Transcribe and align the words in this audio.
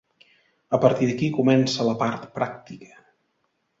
A 0.77 0.79
partir 0.85 1.09
d'aquí 1.11 1.29
comença 1.37 1.87
la 1.91 1.95
part 2.03 2.25
pràctica. 2.39 3.01